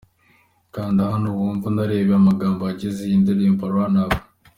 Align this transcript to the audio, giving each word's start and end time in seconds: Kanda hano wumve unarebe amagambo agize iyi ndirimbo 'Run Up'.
Kanda 0.73 1.01
hano 1.11 1.29
wumve 1.37 1.63
unarebe 1.71 2.13
amagambo 2.21 2.61
agize 2.71 2.99
iyi 3.05 3.17
ndirimbo 3.21 3.63
'Run 3.71 3.95
Up'. 4.05 4.23